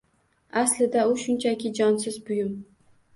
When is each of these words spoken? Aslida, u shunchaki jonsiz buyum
Aslida, 0.61 1.03
u 1.11 1.19
shunchaki 1.23 1.73
jonsiz 1.81 2.17
buyum 2.31 2.57